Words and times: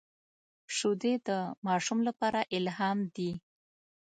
شیدې 0.75 1.13
د 1.27 1.29
ماشوم 1.65 1.99
لپاره 2.07 2.39
الهام 2.57 2.99
دي 3.15 3.31